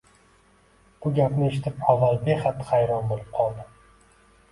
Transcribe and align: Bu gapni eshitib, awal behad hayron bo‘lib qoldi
Bu 1.05 1.11
gapni 1.19 1.45
eshitib, 1.49 1.77
awal 1.95 2.17
behad 2.29 2.63
hayron 2.71 3.13
bo‘lib 3.13 3.29
qoldi 3.37 3.67